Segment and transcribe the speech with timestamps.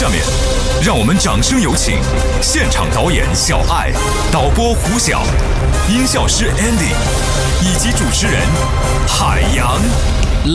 [0.00, 0.22] 下面，
[0.82, 1.98] 让我们掌声有请
[2.40, 3.90] 现场导演小爱、
[4.32, 5.22] 导播胡晓、
[5.90, 6.94] 音效师 Andy
[7.60, 8.40] 以及主持人
[9.06, 9.78] 海洋。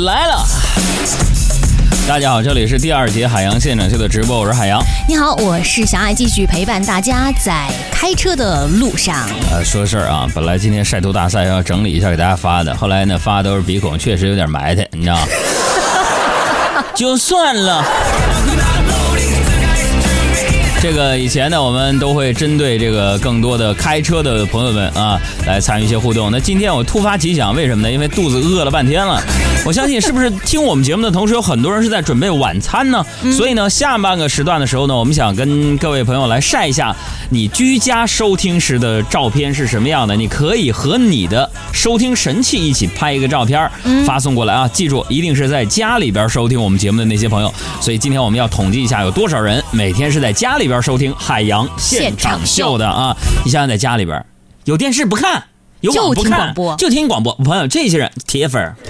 [0.04, 0.44] 来了。
[2.08, 4.82] 大家好，这里是第二节海洋现场秀的直播，我是海洋。
[5.08, 9.30] 你好，我是小爱，继续陪伴大家在开车的路上。
[9.52, 15.28] 呃，说事儿啊，本来今天晒图大赛要整理一下给大家发的，后来呢发都是鼻孔，确实有点埋汰，你知道吗？
[16.98, 17.86] 就算了。
[20.86, 26.30] 这个以前呢，我们都会针对这个更多的开车的朋友们啊，来参与一些互动。
[26.32, 27.92] 那今天我突发奇想，为什么呢？
[27.92, 29.20] 因为肚子饿了半天了。
[29.66, 33.04] 我相信是不是听我们节目的同时，有很多人是在准备晚餐呢？
[33.36, 36.96] 所以呢，下半个时段的时候呢，我们想跟各位朋友来晒一下
[37.32, 40.16] 你居家收听时的照片是什么样的。
[40.16, 43.68] 你可以和你的收听神器一起拍一个照片，
[44.06, 44.68] 发送过来啊！
[44.68, 47.52] 记住，一定是在家里边收听我们节目的那些朋友。
[47.82, 53.16] 所以今天我们要统计一下，有多少人每天是在家里边收听海洋现场秀的啊？
[53.44, 54.24] 你想想，在家里边
[54.66, 55.44] 有电视不看，
[55.82, 57.34] 有网不看，就听广播。
[57.36, 58.76] 朋友，这些人铁粉。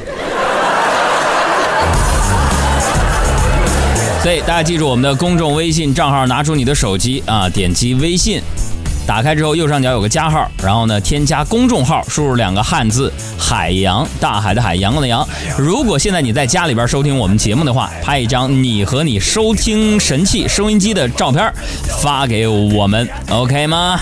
[4.23, 8.41] 所以大家记住我们的公众微信账号，拿出你的手机啊，点击微信，
[9.07, 15.25] 打开之后右上角有个加号，然后呢添加公众号，输入两个汉字“海洋”，大海的海，阳光的阳。
[15.57, 21.53] 如果现在你在家里边收听我们节目的话，拍一张你和你收听神器收音机的照片，
[22.01, 23.99] 发给我们，OK 吗？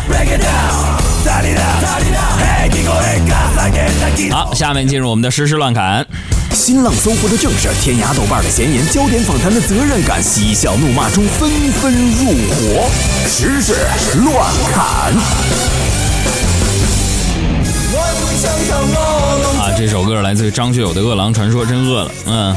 [4.31, 6.05] 好，下面进入我们的实时乱侃。
[6.51, 12.89] 新浪、搜狐的正事，天涯、豆瓣的闲言，焦点访谈的责任感，嬉笑怒骂中纷纷入伙，
[13.27, 13.75] 时事
[14.23, 15.72] 乱侃。
[19.75, 22.55] 这首歌来自于张学友的《饿狼传说》，真饿了，嗯。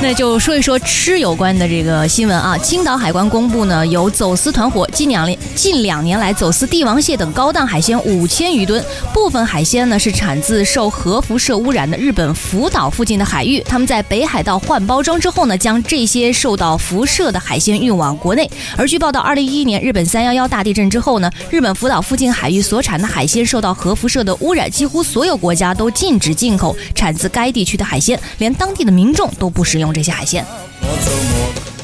[0.00, 2.56] 那就说一说吃有关的这个新闻啊。
[2.58, 8.82] 青岛海关公布呢，有走私团伙近两年近两年来走私帝王蟹等高档海鲜五千余吨，
[9.12, 13.60] 部分海鲜呢是产自受核辐射污染的日本福岛附近的海域。
[13.66, 18.48] 他们在北海道换包装之后呢，将这些受到辐射的海鲜运往国内。
[18.76, 30.44] 而据报道，二零一一年日本三幺幺大地震之后呢，日本福岛附近海域所产的海鲜受到核辐射的污染，几乎所有国家都禁止进口产自该地区的海鲜，连当地的民众都不食用这些海鲜。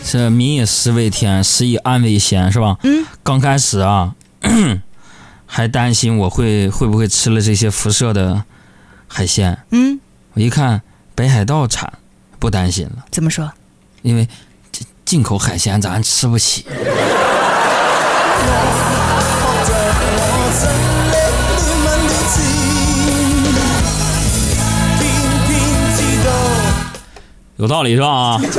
[0.04, 2.76] 这民以食为天，食以安为先，是吧？
[2.82, 3.04] 嗯。
[3.22, 4.14] 刚开始啊，
[5.46, 8.44] 还担心我会会不会吃了这些辐射的
[9.06, 9.58] 海鲜。
[9.70, 10.00] 嗯。
[10.34, 10.82] 我一看
[11.14, 11.92] 北海道产，
[12.38, 13.04] 不担心了。
[13.10, 13.52] 怎么说？
[14.02, 14.26] 因为
[14.72, 16.64] 进进口海鲜咱吃不起。
[27.60, 28.40] 有道理是吧？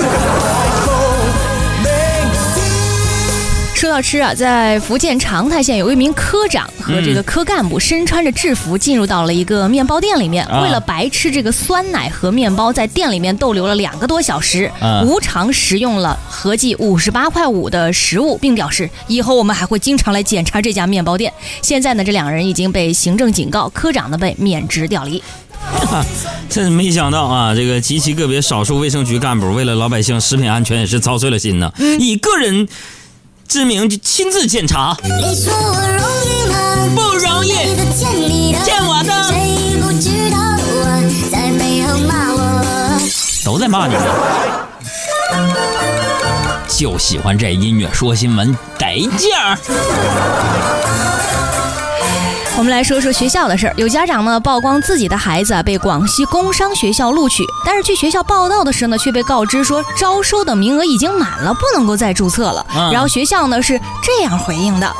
[3.73, 14.71] 说到吃啊，在福建长泰县有一名科长和这个科干部身穿着制服进入到了一个面包店里面，为了白吃这个酸奶和面包，在店里面逗留了两个多小时，
[15.03, 21.33] 无偿食用了合计五十八块五的食物，并表示以后我们还会经常来检查这家面包店。
[21.63, 25.23] 现在呢，这两人已经被行政警告，科长呢被免职调离。
[26.49, 27.55] 真是没想到啊！
[27.55, 32.67] 这个极其个别少数卫生局干部为了老百姓食品安全也是操碎了心呢，以个人
[33.47, 34.93] 之名亲自检查，
[36.95, 37.53] 不容易，
[38.63, 39.11] 见我的。
[43.43, 43.95] 都在骂你。
[43.95, 44.01] 呢，
[46.69, 49.57] 就喜欢这音乐说新闻得劲儿。
[52.57, 53.73] 我们来说说学校的事儿。
[53.77, 62.65] 有家长呢曝光自己的孩子啊被广西工商学校录取，但是去学校报到的时候呢，却被告知说招收的名额已经满了，不能够再注册了。
[62.91, 64.93] 然后学校呢是这样回应的：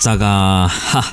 [0.00, 1.04] 这个哈，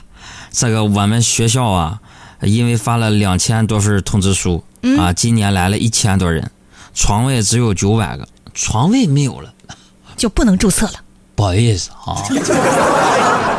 [0.52, 2.00] 这个我们学校啊，
[2.42, 4.64] 因为发了两千多份通知书
[5.00, 6.52] 啊，今年来了一千多人，
[6.94, 9.54] 床位只有九百个，床位没有了，
[10.18, 10.94] 就不能注册了。
[11.36, 12.18] 不好意思啊。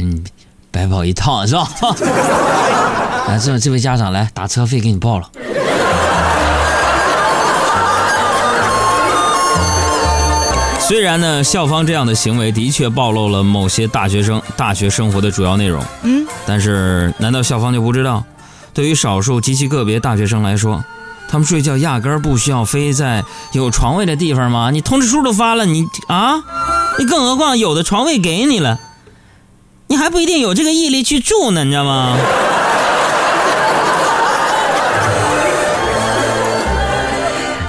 [0.00, 0.24] 嗯，
[0.70, 1.68] 白跑一趟是吧？
[3.28, 5.28] 来，这这位家长来打车费给你报了。
[10.80, 18.22] 虽然呢，校方这样的行为的确暴露了某些大学生大学生活的主要内容，嗯，但是难道校方就不知道，
[18.72, 20.84] 对于少数极其个别大学生来说，
[21.28, 24.70] 他们睡觉压根儿不需要非在有床位的地方吗？
[24.70, 26.36] 你通知书都发了，你啊，
[27.00, 28.78] 你更何况有的床位给你了。
[29.96, 32.16] 还不一定有这个毅力去住呢，你知道吗？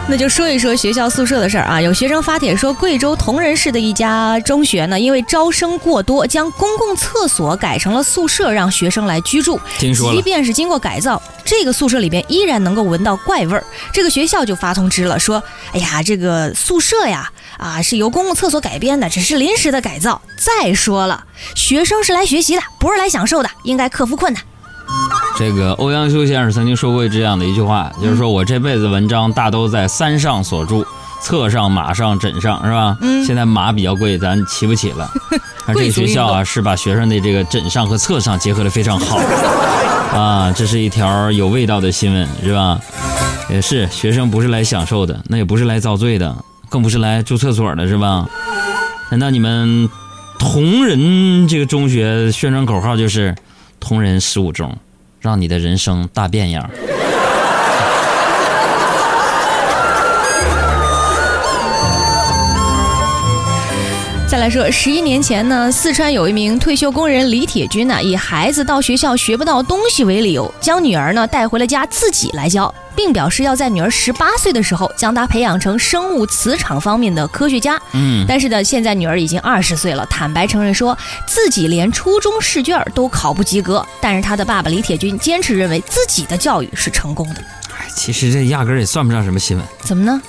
[0.10, 1.82] 那就说一说学校宿舍的事儿啊。
[1.82, 9.60] 有学生发帖说，贵州铜仁市的一家中学呢，因为招生过多，将公共厕所改成了宿舍，让学生来居住。
[9.78, 13.64] 听说了即便是经过改造，这个宿舍里边依然能够闻到怪味儿。
[13.92, 15.44] 这个学校就发通知了，说
[15.76, 20.22] ：“哎呀，这个宿舍呀，啊是由公共厕所改编的，只是临时的改造。
[20.38, 24.42] 再说了，学生是来学习的，不是来享受的，应该克服困难。”
[25.38, 30.84] 这个欧阳修先生曾经说过这样的一句话，就是说我这辈子文章大都在三上所著，
[31.22, 32.98] 册上、马上、枕上，是吧？
[33.02, 35.08] 嗯现在马比较贵，咱骑不起了。
[35.68, 39.18] 而这个学校啊，是把学生的这个枕上和册上结合的非常好，
[40.18, 42.80] 啊，这是一条有味道的新闻，是吧？
[43.50, 46.36] 也是，学生不是来享受的，那也不是来遭罪的，
[46.68, 48.28] 更不是来住厕所的，是吧？
[49.12, 49.88] 难道你们
[50.40, 53.36] 同仁这个中学宣传口号就是
[53.80, 54.76] “同仁十五中”，
[55.28, 56.70] 让你的人生大变样？
[64.30, 77.80] 再来说，十一年前呢，四川有一名退休工人李铁军呢，以孩子到学校学不到东西为理由，将女儿呢带回了家自己来教，并表示要在女儿十八岁的时候将她培养成生物磁场方面的科学家。
[77.94, 80.98] 嗯，但是呢，现在女儿已经二十岁了，坦白承认说
[81.28, 83.86] 自己连初中试卷都考不及格。
[84.02, 87.42] 但是她的爸爸李铁军坚持认为自己的教育是成功的，
[87.80, 90.20] 哎，其实这压根儿也算不上什么新闻，怎么呢？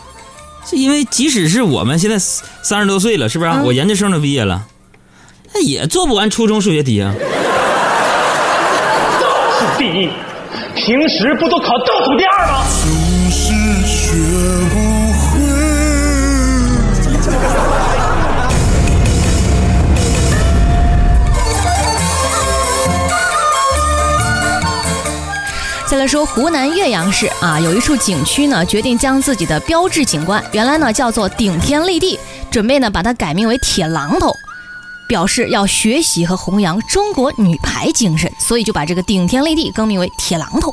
[0.69, 4.67] 是因为即使是我们现在三十多岁了，是不是啊、嗯我研究生都毕业了，
[5.55, 7.15] 那也做不完初中数学题啊。
[9.59, 10.11] 是第一，
[10.79, 12.65] 平时不都考倒数第二吗？
[12.69, 13.53] 总是
[13.85, 14.15] 学
[14.71, 15.39] 不会。
[25.87, 32.19] 再来说湖南岳阳市啊，有一处景区呢，决定将自己的标志景观原来呢叫做顶天立地，
[32.51, 34.35] 准备呢把它改名为铁榔头，
[35.09, 40.73] 表示要学习和弘扬中国女排精神，所以就把这个顶天立地更名为铁榔头。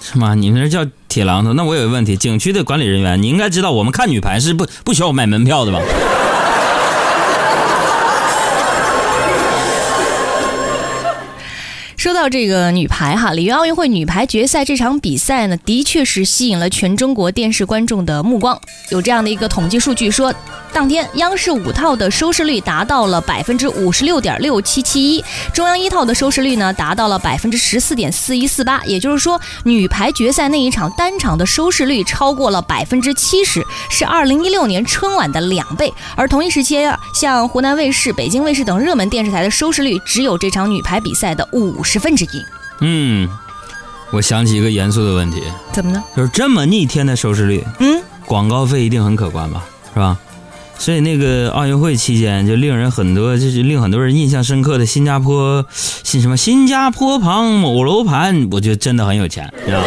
[0.00, 0.34] 是吗？
[0.34, 1.52] 你们这叫铁榔头？
[1.52, 5.80] 那我有个问题，景区的管理人员，你应该知道，我们看女排是不不需要买门票的吧？
[12.06, 18.56] 说到这个女排哈，里约奥运会女排决赛这场比赛呢，的确是吸引了全中国电视观众的目光。
[18.90, 20.32] 有这样的一个统计数据说，
[20.72, 28.80] 当天央视五套的收视率达到了百分之五十六点六七七一，中央一套的收视率呢达到了百分之十四点四一四八。
[28.84, 35.92] 也就是说，女排决赛那一场单场的收视率超过了百分之七十，是二零一六年春晚的两倍。
[36.14, 42.44] 而同一时期，像湖南卫视、北京卫视等热门电视台的收视率只有这场女排比赛的五十分之一。
[42.80, 43.28] 嗯，
[44.10, 46.02] 我想起一个严肃的问题，怎么呢？
[46.16, 49.64] 就是这么逆天的收视率，嗯，广告费一定很可观吧？
[49.94, 50.18] 是吧？
[50.78, 59.82] 所以那个奥运会期间，就令人很多，就是令很多人印象深刻的新加坡，新什么新加坡旁某楼盘，我觉得真的很有钱，是吧？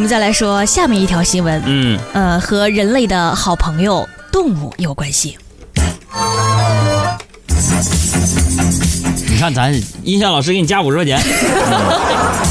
[0.00, 5.36] 们再来说下面一条新闻，嗯，呃，和人类的好朋友动物有关系。
[9.28, 11.20] 你看咱音效老师给你加五十块钱，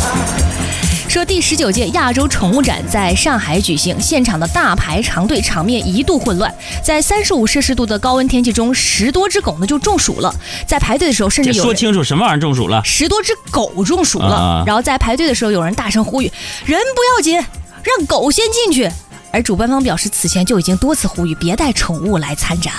[1.09, 6.54] 说第十九届亚洲宠物展在上海举行，现场的大排长队，场面一度混乱。
[6.83, 10.31] 在三十五摄氏度的高温天气中，十多只狗呢就中暑了。
[10.68, 12.83] 在排队的时候，甚至有说清楚什么玩意儿中暑了？
[12.85, 14.35] 十多只狗中暑了。
[14.35, 16.31] 啊然后在排队的时候，有人大声呼吁
[16.63, 17.33] ：“人不要紧，
[17.81, 18.87] 让狗先进去。”
[19.33, 22.71] 而主办方表示，此前就已经多次呼吁别带宠物来参展。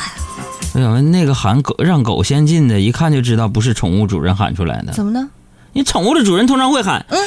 [0.72, 4.92] 我想问那个喊狗让狗先进的，一看就知道不是宠物主人喊出来的。
[4.92, 5.28] 怎么呢？
[5.72, 7.18] 你宠物的主人通常会喊，嗯，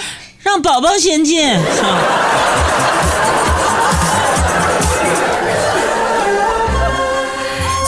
[0.44, 1.58] 让宝宝先进。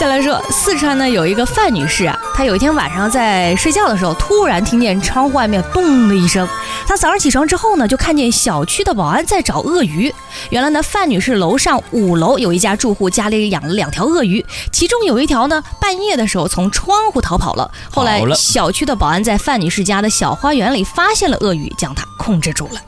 [0.05, 6.47] 再来说，四川呢有一个范女士啊，她有一天晚上在睡觉的时候，突然听见窗户外面咚的一声。
[6.85, 10.13] 她早上起床之后呢，就看见小区的保安在找鳄鱼。
[10.51, 17.71] 原来呢，范女士楼上五楼有一家住户家里养了两条鳄鱼，其中有一条呢半夜的时候从窗户逃跑了。
[17.89, 22.79] 后来小区的保安在范女士家的小花园里发现了鳄鱼，将它控制住了。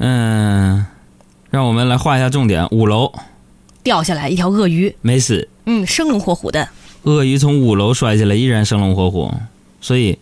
[0.00, 0.84] 嗯，
[1.52, 2.66] 让我们来画一下重点。
[2.70, 3.12] 五楼
[3.82, 6.66] 掉下来一条鳄鱼，没死，嗯，生龙活虎的。
[7.02, 9.30] 鳄鱼从五楼摔下来依然生龙活虎，
[9.82, 10.18] 所以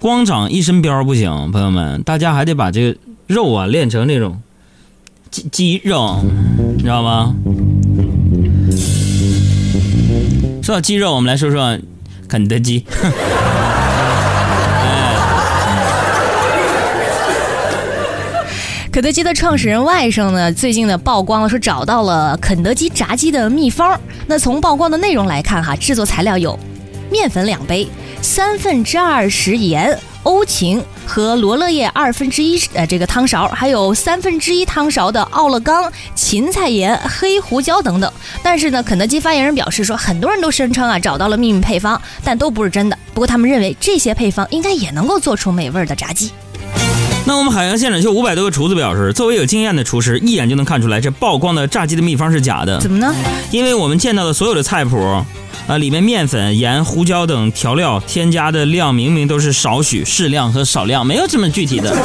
[0.00, 2.98] 光长一身膘不行，朋友们，大家还得把这个
[3.28, 4.42] 肉啊练成那种
[5.30, 6.18] 肌肌肉，
[6.76, 7.32] 你知道吗？
[10.60, 11.78] 说到肌肉，我们来说说
[12.26, 12.84] 肯德基。
[18.94, 24.00] 肯德基的创始人外甥呢，最近呢曝光了，说找到了肯德基炸鸡的秘方。
[24.28, 26.56] 那从曝光的内容来看，哈，制作材料有
[27.10, 27.88] 面粉两杯，
[28.22, 38.08] 三分之二匙盐、欧芹和罗勒叶二分之一呃这个汤勺，还有三分之一汤勺的奥勒冈、芹菜盐、黑胡椒等等。
[38.44, 42.96] 但是呢，肯德基发言人表示说，很多人都声称啊找到了秘密配方，但都不是真的。
[43.12, 46.30] 不过他们认为这些配方应该也能够做出美味的炸鸡。
[47.26, 52.78] 那我们海洋现场秀五百多个厨子表示，作为有经验的厨师，一眼就能看出来这曝光的炸鸡的秘方是假的。
[52.80, 53.14] 怎么呢？
[53.50, 54.98] 因为我们见到的所有的菜谱，
[55.66, 61.96] 啊，里面面粉、盐、胡椒等调料添加的量明明都是少许、适量和少量，没有这么具体的。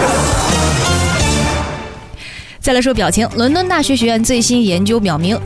[2.61, 5.38] 再来说表情，伦敦大学学院最新研究表明，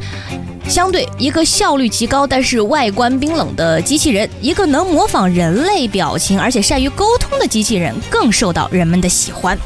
[0.68, 9.58] 相对一个效率极高但是外观冰冷的机器人，一个能模仿人类表情而且善于沟通的机器人更受到人们的喜欢。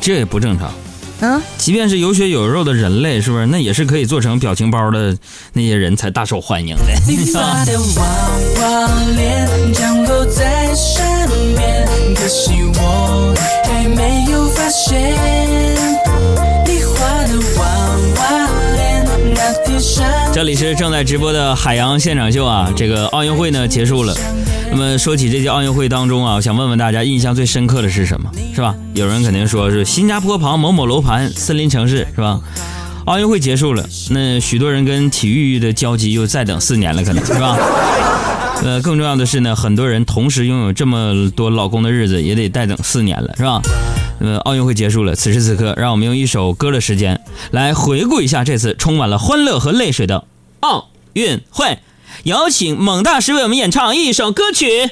[0.00, 0.72] 这也不正常。
[1.20, 5.16] 嗯，即便是有血有肉的人类，是不是那也是可以做成表情包的
[5.52, 6.82] 那些人才大受欢迎的？
[7.08, 8.04] 你发的娃
[8.60, 11.04] 娃脸降落在身
[11.56, 15.77] 边，可惜我还没有发现。
[20.32, 24.14] 这里是正在直播的海洋现场秀啊，这个奥运会呢结束了。
[24.70, 28.30] 那么说起这届奥运会当中啊，我想问问大家印象最深刻的是什么？
[28.54, 28.74] 是吧？
[28.94, 32.40] 有人肯定说是新加坡旁某某楼盘森林城市，是吧？
[33.06, 37.56] 奥运会结束了，那许多人跟体育的交集又再等四年了，可能是吧？
[38.62, 43.62] 呃，更重要的是呢，很多人同时拥有这么多老公的日子也得再等四年了，是吧？
[44.20, 47.20] 呃，奥运会结束了，此时此刻，让我们用一首歌的时间
[47.50, 50.24] 来回顾一下这次充满了欢乐和泪水的
[50.60, 51.78] 奥运会。
[52.24, 54.90] 有请猛大师为我们演唱一首歌曲。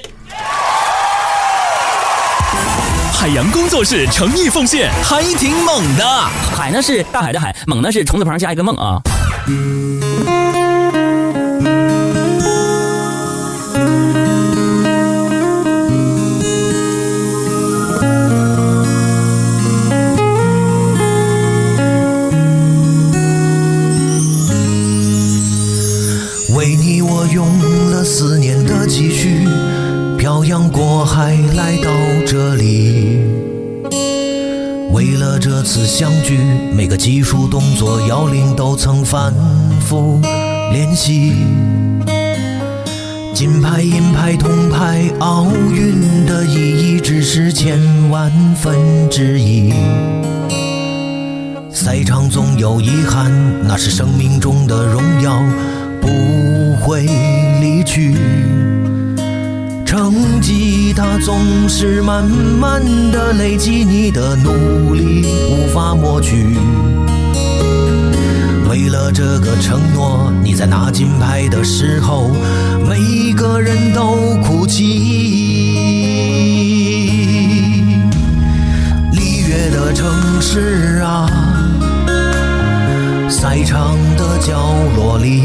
[3.11, 6.05] 海洋工作室诚意奉献，还挺猛的。
[6.55, 9.01] 海呢是大海的海，猛呢是虫字旁加一个梦啊。
[26.67, 27.47] 为你我用
[27.91, 29.47] 了四年的积蓄，
[30.17, 31.89] 漂洋过海来到
[32.25, 33.21] 这里。
[34.91, 36.37] 为了这次相聚，
[36.75, 39.33] 每个技术动作要领都曾反
[39.79, 40.19] 复
[40.73, 41.35] 练习。
[43.33, 46.55] 金牌、银牌、铜牌，奥运的意
[46.97, 48.75] 义只是千万分
[49.09, 49.71] 之一。
[51.71, 53.31] 赛场总有遗憾，
[53.65, 55.41] 那是生命中的荣耀，
[56.07, 57.03] 不会
[57.59, 58.15] 离去。
[59.85, 66.55] 成绩它总是慢慢的累积，你的努力无法抹去。
[68.69, 72.31] 为了这个承诺，你在拿金牌的时候，
[72.87, 74.83] 每个人都哭泣。
[79.11, 80.07] 里约的城
[80.39, 81.27] 市啊，
[83.29, 85.43] 赛场的角落里，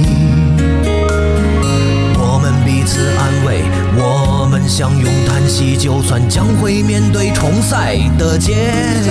[2.82, 3.62] 彼此安慰，
[3.94, 8.54] 我们相拥叹息，就算将会面对重赛的结
[9.04, 9.10] 局，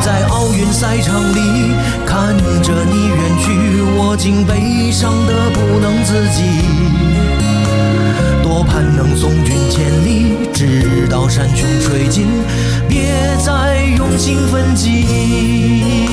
[0.00, 1.74] 在奥运赛场里
[2.06, 2.32] 看
[2.62, 6.44] 着你远去，我竟悲伤的不能自己。
[8.40, 12.28] 多盼能送君千里，直到山穷水尽，
[12.88, 16.04] 别再用情分际。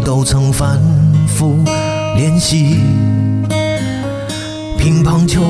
[0.00, 0.80] 都曾反
[1.26, 1.58] 复
[2.16, 2.80] 练习。
[4.78, 5.40] 乒乓球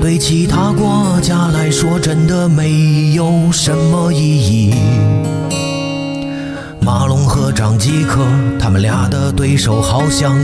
[0.00, 4.74] 对其他国家来说真的没有什么意义。
[6.80, 8.26] 马龙和张继科，
[8.58, 10.34] 他们俩的对手好像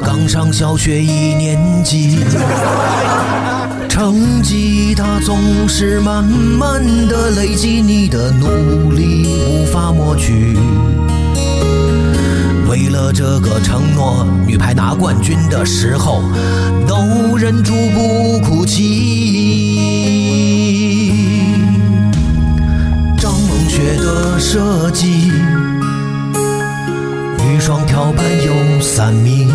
[0.00, 2.18] 刚上小学一年级。
[3.88, 5.36] 成绩它总
[5.68, 10.56] 是慢慢的累积，你的努力无法抹去。
[12.82, 16.20] 为了这个承诺，女排拿冠军的时候
[16.84, 20.02] 都忍住不哭泣。
[23.16, 25.30] 张梦雪的设计，
[27.38, 29.46] 女双跳板有三米，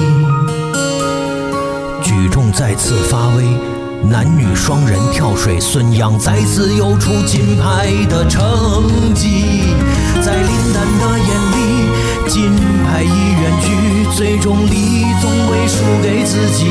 [2.02, 3.44] 举重再次发威。
[4.10, 9.74] 男女双人跳水，孙杨再次又出金牌的成绩。
[10.22, 11.58] 在林丹的眼里，
[12.30, 12.52] 金
[12.98, 13.68] 爱已远去，
[14.16, 16.66] 最终你总会输给自己。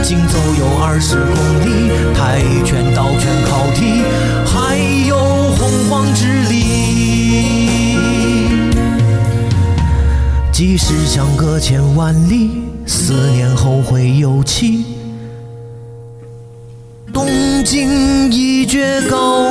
[0.00, 1.34] 竞走有二十公
[1.66, 4.04] 里，跆拳道全靠踢，
[4.46, 4.78] 还
[5.08, 5.16] 有
[5.56, 6.54] 洪荒之力。
[10.52, 14.84] 即使相隔千万里，思念后会有期。
[17.12, 17.26] 东
[17.64, 19.47] 京一决高。